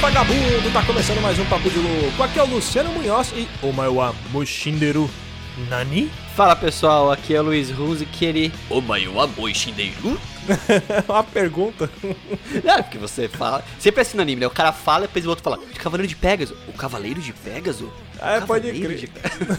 [0.00, 2.22] Vagabundo, tá começando mais um Papo de Louco.
[2.22, 5.10] Aqui é o Luciano Munhoz e o Maiwa Mushinderu
[5.68, 6.10] Nani?
[6.38, 8.52] Fala pessoal, aqui é o Luiz Ruse Kiri.
[8.70, 10.16] O maior boi Shinderu?
[11.08, 11.90] Uma pergunta.
[12.64, 13.62] Não, porque você fala.
[13.78, 14.46] Sempre é assim no anime, né?
[14.46, 15.58] O cara fala e depois o outro fala.
[15.58, 16.56] De Cavaleiro de Pegasus.
[16.68, 17.90] O Cavaleiro de Pegasus?
[18.20, 18.96] É, pode crer.
[18.98, 19.10] de-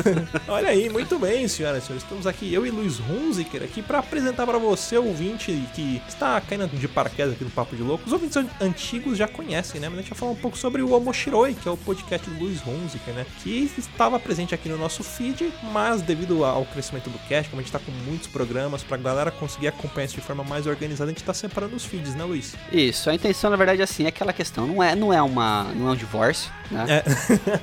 [0.50, 2.04] Olha aí, muito bem, senhoras e senhores.
[2.04, 6.68] Estamos aqui, eu e Luiz Hunziker, aqui para apresentar para você, ouvinte que está caindo
[6.68, 8.06] de paraquedas aqui no Papo de Louco.
[8.08, 9.88] Os ouvintes an- antigos já conhecem, né?
[9.90, 12.40] Mas a gente vai falar um pouco sobre o Omoshiroi, que é o podcast do
[12.44, 13.26] Luiz Hunziker, né?
[13.44, 17.64] Que estava presente aqui no nosso feed, mas devido ao crescimento do cast, como a
[17.64, 21.10] gente está com muitos programas, para a galera conseguir acompanhar isso de forma mais organizada,
[21.10, 22.56] a gente está separando os feeds, né, Luiz?
[22.72, 25.88] Isso, a intenção na verdade assim, é aquela questão, não é, não é uma, não
[25.90, 26.86] é um divórcio, né?
[26.88, 27.04] É.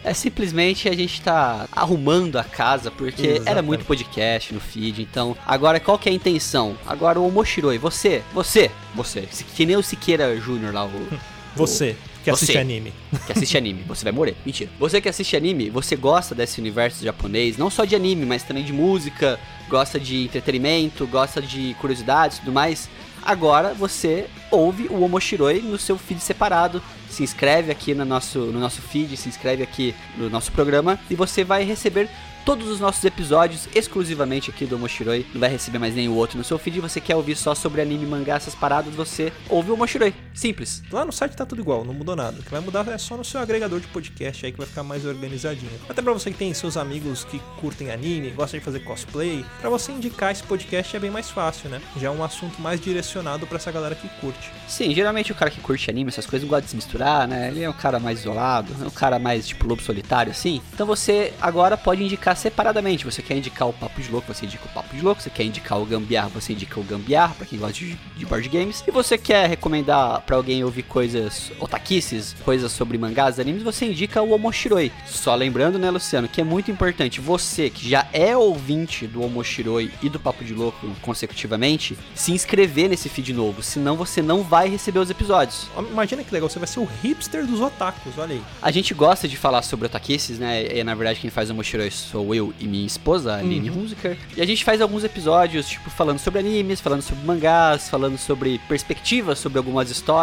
[0.10, 3.66] É simplesmente a gente tá arrumando a casa, porque era Exatamente.
[3.66, 6.76] muito podcast no feed, então agora qual que é a intenção?
[6.86, 11.08] Agora o Omoshiroi, você, você, você, se- que nem o Siqueira Júnior lá, o,
[11.56, 11.96] Você,
[12.26, 12.44] que Você.
[12.44, 12.92] assiste anime.
[13.24, 14.36] que assiste anime, você vai morrer.
[14.44, 14.68] Mentira.
[14.78, 18.64] Você que assiste anime, você gosta desse universo japonês, não só de anime, mas também
[18.64, 22.88] de música, gosta de entretenimento, gosta de curiosidades e tudo mais.
[23.22, 26.82] Agora você ouve o Omoshiroi no seu feed separado.
[27.08, 31.14] Se inscreve aqui no nosso, no nosso feed, se inscreve aqui no nosso programa e
[31.14, 32.08] você vai receber
[32.44, 35.26] todos os nossos episódios exclusivamente aqui do Omoshiroi.
[35.32, 36.80] Não vai receber mais nenhum outro no seu feed.
[36.80, 40.14] Você quer ouvir só sobre anime, mangá, essas paradas, você ouve o Omoshiroi.
[40.36, 40.82] Simples.
[40.92, 42.38] Lá no site tá tudo igual, não mudou nada.
[42.38, 44.82] O que vai mudar é só no seu agregador de podcast aí que vai ficar
[44.82, 45.72] mais organizadinho.
[45.88, 49.70] Até pra você que tem seus amigos que curtem anime, gostam de fazer cosplay, pra
[49.70, 51.80] você indicar esse podcast é bem mais fácil, né?
[51.96, 54.52] Já é um assunto mais direcionado pra essa galera que curte.
[54.68, 57.48] Sim, geralmente o cara que curte anime, essas coisas, não gosta de se misturar, né?
[57.48, 60.60] Ele é um cara mais isolado, é um cara mais tipo lobo solitário, assim.
[60.74, 63.06] Então você agora pode indicar separadamente.
[63.06, 65.22] Você quer indicar o Papo de Louco, você indica o Papo de Louco.
[65.22, 68.48] Você quer indicar o Gambiarra, você indica o Gambiarra, pra quem gosta de, de board
[68.50, 68.84] games.
[68.86, 74.20] E você quer recomendar pra alguém ouvir coisas otakices, coisas sobre mangás, animes, você indica
[74.20, 74.90] o Omoshiroi.
[75.06, 79.90] Só lembrando, né, Luciano, que é muito importante, você que já é ouvinte do Omoshiroi
[80.02, 84.68] e do Papo de Louco consecutivamente, se inscrever nesse feed novo, senão você não vai
[84.68, 85.68] receber os episódios.
[85.90, 88.42] Imagina que legal, você vai ser o hipster dos otakus, olha aí.
[88.60, 90.76] A gente gosta de falar sobre otakices, né?
[90.76, 94.18] E, na verdade quem faz o Omoshiroi sou eu e minha esposa, a Aline Hunziker.
[94.36, 98.60] E a gente faz alguns episódios, tipo, falando sobre animes, falando sobre mangás, falando sobre
[98.68, 100.15] perspectivas sobre algumas histórias.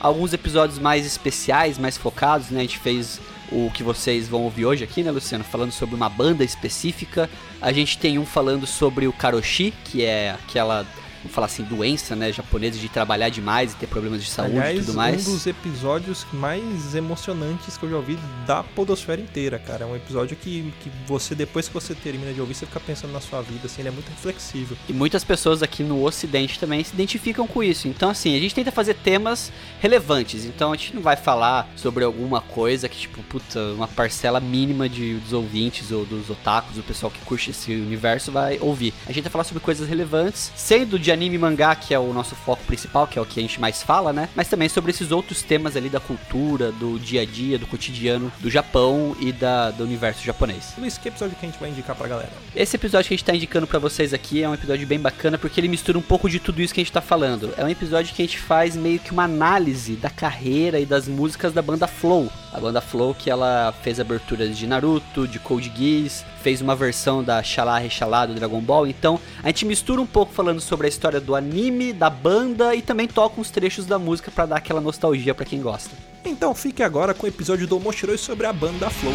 [0.00, 2.60] Alguns episódios mais especiais, mais focados, né?
[2.60, 3.20] A gente fez
[3.52, 5.44] o que vocês vão ouvir hoje aqui, né, Luciano?
[5.44, 7.28] Falando sobre uma banda específica.
[7.60, 10.86] A gente tem um falando sobre o karoshi, que é aquela,
[11.24, 14.58] vamos falar assim, doença, né, japonesa de trabalhar demais e ter problemas de saúde e
[14.58, 15.26] Aliás, tudo mais.
[15.26, 19.84] um dos episódios mais emocionantes que eu já ouvi da podosfera inteira, cara.
[19.84, 23.12] É um episódio que, que você, depois que você termina de ouvir, você fica pensando
[23.12, 24.76] na sua vida, assim, ele é muito reflexivo.
[24.88, 27.88] E muitas pessoas aqui no Ocidente também se identificam com isso.
[27.88, 30.44] Então, assim, a gente tenta fazer temas relevantes.
[30.44, 34.88] Então, a gente não vai falar sobre alguma coisa que, tipo, puta, uma parcela mínima
[34.88, 38.92] de, dos ouvintes ou dos otakus, do pessoal que curte esse universo, vai ouvir.
[39.06, 42.12] A gente vai falar sobre coisas relevantes, sendo de anime e mangá, que é o
[42.12, 44.28] nosso foco principal, que é o que a gente mais fala, né?
[44.34, 48.30] Mas também sobre esses outros temas ali da cultura, do dia a dia, do cotidiano
[48.40, 50.74] do Japão e da, do universo japonês.
[50.78, 52.30] Luiz, que episódio que a gente vai indicar pra galera?
[52.54, 55.38] Esse episódio que a gente tá indicando pra vocês aqui é um episódio bem bacana
[55.38, 57.54] porque ele mistura um pouco de tudo isso que a gente tá falando.
[57.56, 61.08] É um episódio que a gente faz meio que uma análise da carreira e das
[61.08, 62.30] músicas da banda Flow.
[62.54, 67.22] A banda Flow que ela fez aberturas de Naruto, de Code Geass, fez uma versão
[67.22, 68.86] da Xalá Rechalá do Dragon Ball.
[68.86, 72.80] Então a gente mistura um pouco falando sobre a história do anime, da banda e
[72.80, 75.90] também toca uns trechos da música pra dar aquela nostalgia pra quem gosta.
[76.24, 79.14] Então fique agora com o episódio do Moshiroi sobre a banda Flow.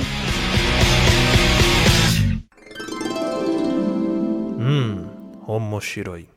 [4.60, 5.08] Hum,
[5.48, 6.28] Omoshiroi.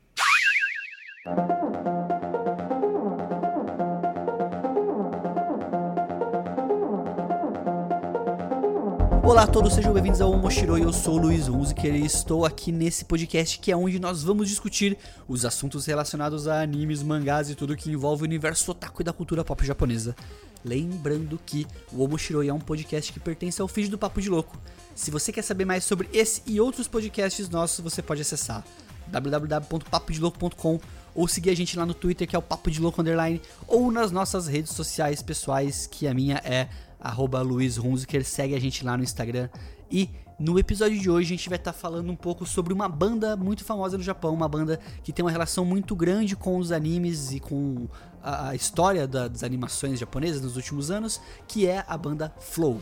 [9.24, 12.72] Olá a todos, sejam bem-vindos ao Moshiroi, eu sou o Luiz Hunziker e estou aqui
[12.72, 14.98] nesse podcast que é onde nós vamos discutir
[15.28, 19.12] os assuntos relacionados a animes, mangás e tudo que envolve o universo otaku e da
[19.12, 20.16] cultura pop japonesa.
[20.64, 24.58] Lembrando que o Omoshiroi é um podcast que pertence ao feed do Papo de Louco.
[24.92, 28.64] Se você quer saber mais sobre esse e outros podcasts nossos, você pode acessar
[29.06, 30.80] www.papodelouco.com
[31.14, 33.92] ou seguir a gente lá no Twitter, que é o Papo de Louco Underline, ou
[33.92, 36.69] nas nossas redes sociais pessoais, que a minha é
[37.02, 38.25] arroba Luiz Hunziker.
[38.25, 39.49] Segue a gente lá no Instagram
[39.90, 40.08] E
[40.38, 43.37] no episódio de hoje a gente vai estar tá falando um pouco sobre uma banda
[43.37, 47.32] muito famosa no Japão, uma banda que tem uma relação muito grande com os animes
[47.32, 47.87] e com
[48.22, 52.81] a, a história da, das animações japonesas nos últimos anos, que é a banda Flow.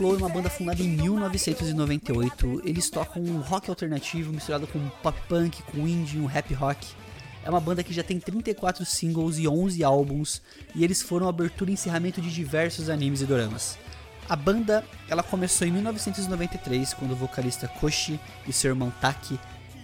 [0.00, 2.62] Flow é uma banda fundada em 1998.
[2.64, 6.86] Eles tocam um rock alternativo misturado com pop punk, com indie, um rap rock.
[7.44, 10.40] É uma banda que já tem 34 singles e 11 álbuns,
[10.74, 13.76] e eles foram abertura e encerramento de diversos animes e doramas.
[14.26, 18.18] A banda ela começou em 1993, quando o vocalista Koshi
[18.48, 19.38] e seu irmão Taki,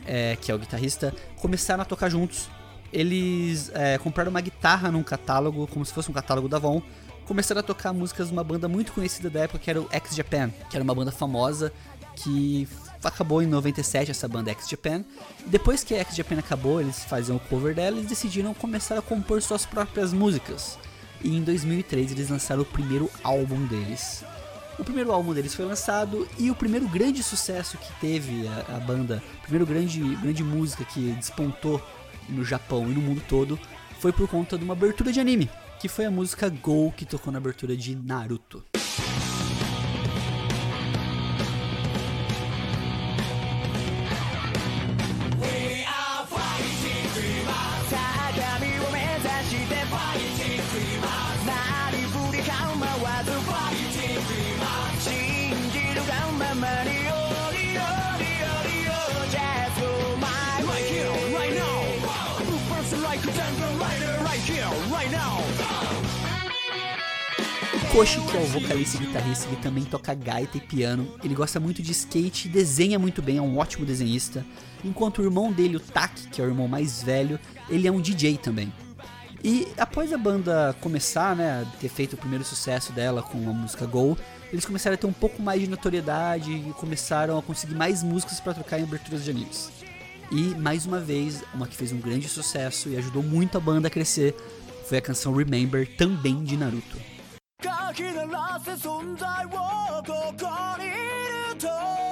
[0.06, 2.48] é, que é o guitarrista, começaram a tocar juntos.
[2.90, 6.80] Eles é, compraram uma guitarra num catálogo, como se fosse um catálogo da Von,
[7.26, 10.14] começaram a tocar músicas de uma banda muito conhecida da época, que era o X
[10.14, 11.72] Japan, que era uma banda famosa
[12.14, 12.66] que
[13.04, 15.04] acabou em 97 essa banda X Japan.
[15.46, 19.02] Depois que a X Japan acabou, eles faziam o cover dela, eles decidiram começar a
[19.02, 20.78] compor suas próprias músicas.
[21.22, 24.24] E em 2003 eles lançaram o primeiro álbum deles.
[24.78, 28.80] O primeiro álbum deles foi lançado e o primeiro grande sucesso que teve a, a
[28.80, 31.82] banda, a primeira grande, grande música que despontou
[32.28, 33.58] no Japão e no mundo todo,
[34.00, 35.50] foi por conta de uma abertura de anime
[35.86, 38.75] que foi a música Go que tocou na abertura de Naruto.
[67.96, 71.16] Koshi, que é o vocalista e guitarrista, ele também toca gaita e piano.
[71.24, 74.44] Ele gosta muito de skate e desenha muito bem, é um ótimo desenhista.
[74.84, 77.40] Enquanto o irmão dele, o Taki, que é o irmão mais velho,
[77.70, 78.70] ele é um DJ também.
[79.42, 83.86] E após a banda começar, né, ter feito o primeiro sucesso dela com a música
[83.86, 84.18] Go,
[84.52, 88.40] eles começaram a ter um pouco mais de notoriedade e começaram a conseguir mais músicas
[88.40, 89.72] para tocar em aberturas de animes.
[90.30, 93.88] E mais uma vez, uma que fez um grande sucesso e ajudou muito a banda
[93.88, 94.36] a crescer
[94.86, 97.15] foi a canção Remember, também de Naruto.
[97.96, 100.46] き鳴らせ存在をここ
[100.78, 102.05] にいると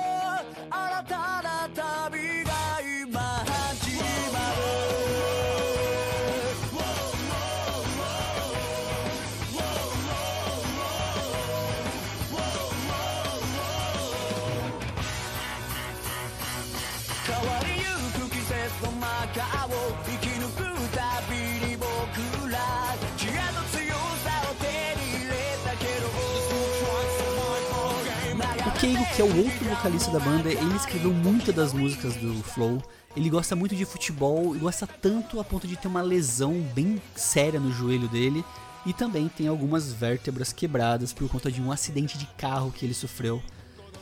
[28.84, 32.82] Keigo, que é o outro vocalista da banda, ele escreveu muitas das músicas do Flow.
[33.16, 37.00] Ele gosta muito de futebol e gosta tanto a ponto de ter uma lesão bem
[37.16, 38.44] séria no joelho dele.
[38.84, 42.92] E também tem algumas vértebras quebradas por conta de um acidente de carro que ele
[42.92, 43.42] sofreu.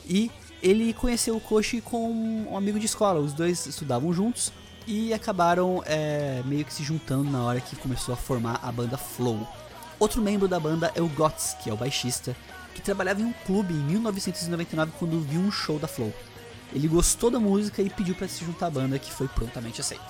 [0.04, 2.10] E ele conheceu o Koshi com
[2.50, 4.52] um amigo de escola, os dois estudavam juntos
[4.84, 8.98] e acabaram é, meio que se juntando na hora que começou a formar a banda
[8.98, 9.46] Flow.
[10.00, 12.34] Outro membro da banda é o Gots, que é o baixista,
[12.74, 16.12] que trabalhava em um clube em 1999 quando viu um show da Flow.
[16.72, 20.02] Ele gostou da música e pediu para se juntar à banda, que foi prontamente aceito.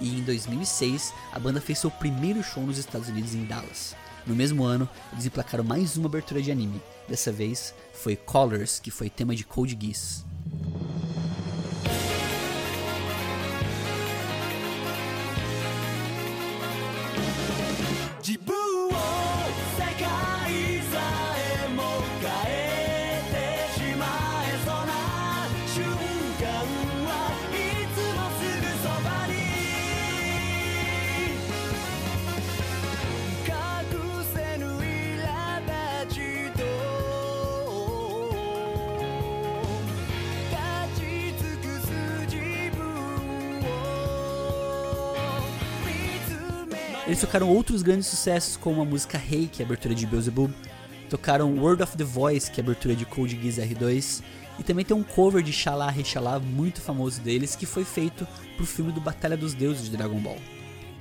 [0.00, 3.94] E em 2006, a banda fez seu primeiro show nos Estados Unidos em Dallas.
[4.26, 6.80] No mesmo ano, eles emplacaram mais uma abertura de anime.
[7.08, 10.24] Dessa vez foi Colors, que foi tema de Code Geass.
[47.14, 50.52] Eles tocaram outros grandes sucessos, como a música Hey, que é a abertura de Beelzebub.
[51.08, 54.20] Tocaram Word of the Voice, que é a abertura de Code Geass R2.
[54.58, 58.66] E também tem um cover de Xalá Rechalá muito famoso deles, que foi feito pro
[58.66, 60.38] filme do Batalha dos Deuses de Dragon Ball.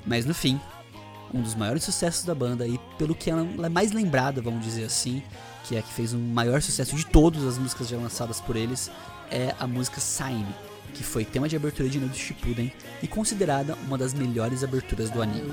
[0.06, 0.62] Mas no fim,
[1.34, 4.84] um dos maiores sucessos da banda e pelo que ela é mais lembrada, vamos dizer
[4.84, 5.24] assim,
[5.64, 8.56] que é a que fez um maior sucesso de todas as músicas já lançadas por
[8.56, 8.92] eles,
[9.32, 10.46] é a música Sign,
[10.94, 12.72] que foi tema de abertura de Naruto Shippuden
[13.02, 15.52] e considerada uma das melhores aberturas do anime.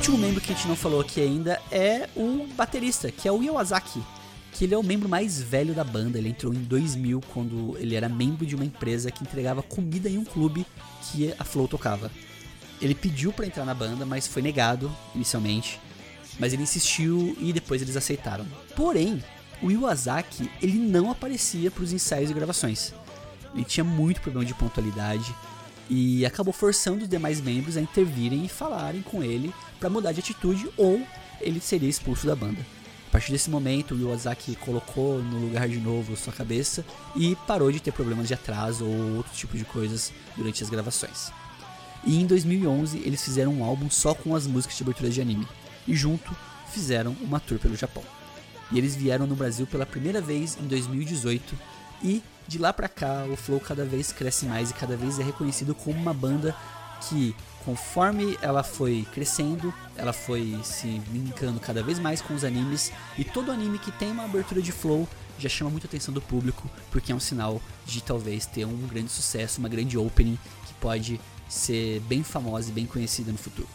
[0.00, 3.42] Último membro que a gente não falou aqui ainda é o baterista, que é o
[3.42, 4.02] Iwasaki.
[4.50, 6.16] Que ele é o membro mais velho da banda.
[6.16, 10.16] Ele entrou em 2000 quando ele era membro de uma empresa que entregava comida em
[10.16, 10.64] um clube
[11.02, 12.10] que a Flow tocava.
[12.80, 15.78] Ele pediu pra entrar na banda, mas foi negado inicialmente.
[16.38, 18.46] Mas ele insistiu e depois eles aceitaram.
[18.74, 19.22] Porém,
[19.60, 22.94] o Iwasaki ele não aparecia pros ensaios e gravações.
[23.54, 25.34] Ele tinha muito problema de pontualidade
[25.90, 30.20] e acabou forçando os demais membros a intervirem e falarem com ele para mudar de
[30.20, 31.04] atitude ou
[31.40, 32.64] ele seria expulso da banda.
[33.08, 36.84] A partir desse momento, o Iwasaki colocou no lugar de novo sua cabeça
[37.16, 41.32] e parou de ter problemas de atraso ou outro tipo de coisas durante as gravações.
[42.04, 45.46] E em 2011 eles fizeram um álbum só com as músicas de abertura de anime
[45.88, 46.34] e junto
[46.72, 48.04] fizeram uma tour pelo Japão.
[48.70, 51.58] E eles vieram no Brasil pela primeira vez em 2018
[52.02, 55.22] e de lá pra cá o Flow cada vez cresce mais e cada vez é
[55.22, 56.54] reconhecido como uma banda
[57.08, 62.92] que conforme ela foi crescendo, ela foi se linkando cada vez mais com os animes
[63.16, 66.68] e todo anime que tem uma abertura de Flow já chama muita atenção do público
[66.90, 71.20] porque é um sinal de talvez ter um grande sucesso, uma grande opening que pode
[71.48, 73.68] ser bem famosa e bem conhecida no futuro.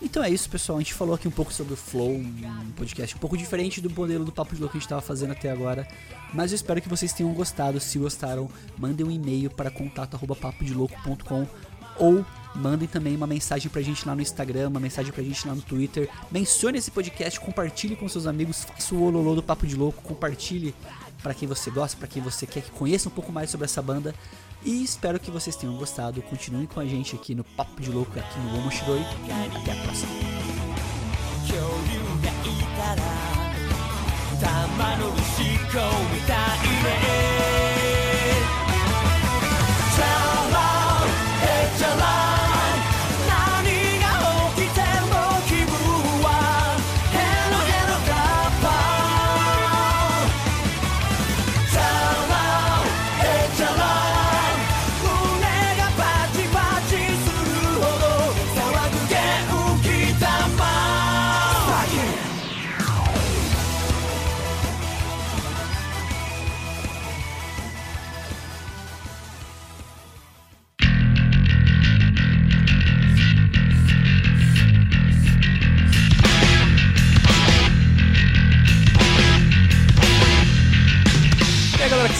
[0.00, 0.78] Então é isso, pessoal.
[0.78, 3.88] A gente falou aqui um pouco sobre o Flow, um podcast um pouco diferente do
[3.88, 5.88] modelo do Papo de Louco que a gente estava fazendo até agora.
[6.34, 7.80] Mas eu espero que vocês tenham gostado.
[7.80, 11.46] Se gostaram, mandem um e-mail para contato.papodelouco.com
[11.97, 15.55] ou mandem também uma mensagem pra gente lá no Instagram, uma mensagem pra gente lá
[15.55, 16.09] no Twitter.
[16.29, 20.75] Mencione esse podcast, compartilhe com seus amigos, faça o ololô do Papo de Louco, compartilhe
[21.23, 23.81] para quem você gosta, para quem você quer que conheça um pouco mais sobre essa
[23.81, 24.13] banda.
[24.63, 26.21] E espero que vocês tenham gostado.
[26.21, 29.01] Continuem com a gente aqui no Papo de Louco, aqui no Omoshiroi.
[29.59, 30.11] Até a próxima.
[31.51, 33.01] 恐竜がいたら
[34.39, 37.34] 玉の石こうみたいね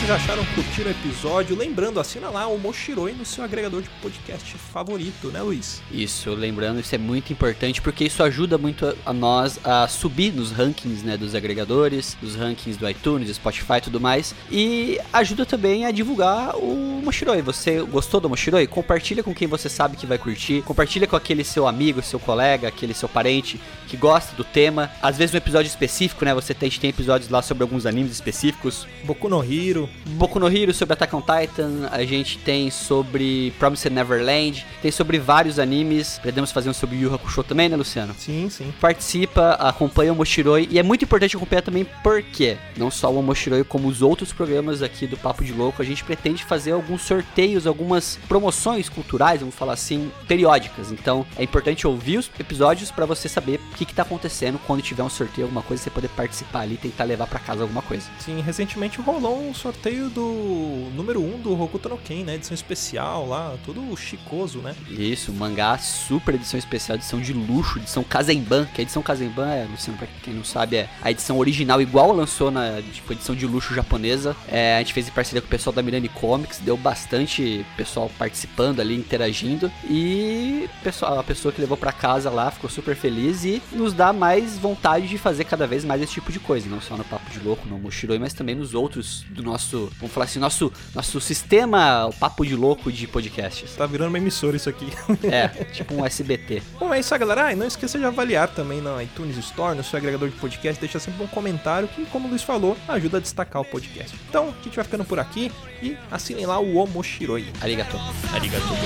[0.07, 0.45] que vocês acharam?
[0.55, 1.57] Curtiram o episódio?
[1.57, 5.83] Lembrando, assina lá o Moshiroi no seu agregador de podcast favorito, né, Luiz?
[5.91, 10.53] Isso, lembrando, isso é muito importante porque isso ajuda muito a, nós a subir nos
[10.53, 14.33] rankings né, dos agregadores, dos rankings do iTunes, Spotify e tudo mais.
[14.51, 17.43] E ajuda também a divulgar o Moshiroi.
[17.43, 18.67] Você gostou do Moshiroi?
[18.69, 20.63] Compartilha com quem você sabe que vai curtir.
[20.63, 24.89] Compartilha com aquele seu amigo, seu colega, aquele seu parente que gosta do tema.
[25.03, 26.33] Às vezes um episódio específico, né?
[26.33, 28.87] Você tem, tem episódios lá sobre alguns animes específicos.
[29.05, 29.89] Boku no Hiro.
[30.05, 35.19] Boku no Hero sobre Attack on Titan, a gente tem sobre Promised Neverland, tem sobre
[35.19, 38.15] vários animes, podemos fazer um sobre Yu Hakusho também, né, Luciano?
[38.19, 38.73] Sim, sim.
[38.81, 43.65] Participa, acompanha o Moshiroi, e é muito importante acompanhar também porque, não só o Moshiroi,
[43.65, 47.67] como os outros programas aqui do Papo de Louco, a gente pretende fazer alguns sorteios,
[47.67, 50.93] algumas promoções culturais, vamos falar assim, periódicas.
[50.93, 54.83] Então, é importante ouvir os episódios para você saber o que, que tá acontecendo quando
[54.83, 57.83] tiver um sorteio, alguma coisa, você poder participar ali e tentar levar para casa alguma
[57.83, 58.07] coisa.
[58.19, 62.35] Sim, recentemente rolou um sorteio do número 1 um do Hokuto no Ken, né?
[62.35, 64.75] Edição especial lá, todo chicoso, né?
[64.91, 69.65] Isso, mangá super edição especial, edição de luxo, edição Kazemban, que a edição Kazemban é,
[69.71, 73.47] Luciano, pra quem não sabe, é a edição original, igual lançou na tipo, edição de
[73.47, 74.35] luxo japonesa.
[74.49, 78.11] É, a gente fez em parceria com o pessoal da Mirani Comics, deu bastante pessoal
[78.19, 79.71] participando ali, interagindo.
[79.89, 84.13] E pessoal, a pessoa que levou pra casa lá ficou super feliz e nos dá
[84.13, 87.31] mais vontade de fazer cada vez mais esse tipo de coisa, não só no Papo
[87.31, 91.21] de Louco, no Moshiroi, mas também nos outros do nosso, vamos falar assim, nosso, nosso
[91.21, 93.75] sistema, o Papo de Louco de podcasts.
[93.75, 94.87] Tá virando uma emissora isso aqui.
[95.27, 96.63] É, tipo um SBT.
[96.79, 97.47] Bom, é isso aí, galera.
[97.47, 100.81] Ah, e não esqueça de avaliar também na iTunes Store, no seu agregador de podcast.
[100.81, 104.17] Deixa sempre um comentário que, como o Luiz falou, ajuda a destacar o podcast.
[104.29, 105.51] Então, a gente vai ficando por aqui
[105.83, 107.47] e assinem lá o Omoshiroi.
[107.61, 107.97] Arigato.
[108.33, 108.77] Arigatou.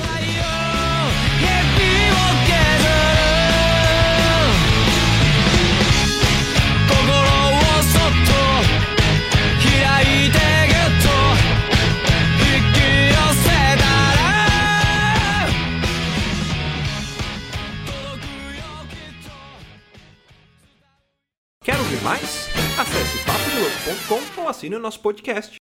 [1.41, 2.00] 指
[24.61, 25.59] assine o nosso podcast.